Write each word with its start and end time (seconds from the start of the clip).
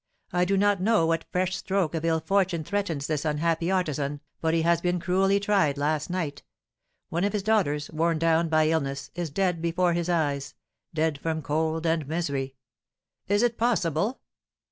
I 0.33 0.45
do 0.45 0.57
not 0.57 0.81
know 0.81 1.05
what 1.05 1.25
fresh 1.31 1.55
stroke 1.55 1.93
of 1.93 2.03
ill 2.03 2.19
fortune 2.19 2.63
threatens 2.63 3.05
this 3.05 3.23
unhappy 3.23 3.69
artisan, 3.69 4.21
but 4.41 4.55
he 4.55 4.63
has 4.63 4.81
been 4.81 4.99
cruelly 4.99 5.39
tried 5.39 5.77
last 5.77 6.09
night, 6.09 6.41
one 7.09 7.23
of 7.23 7.33
his 7.33 7.43
daughters, 7.43 7.87
worn 7.91 8.17
down 8.17 8.49
by 8.49 8.67
illness, 8.69 9.11
is 9.13 9.29
dead 9.29 9.61
before 9.61 9.93
his 9.93 10.09
eyes, 10.09 10.55
dead 10.91 11.19
from 11.19 11.43
cold 11.43 11.85
and 11.85 12.07
misery." 12.07 12.55
"Is 13.27 13.43
it 13.43 13.59
possible?" 13.59 14.21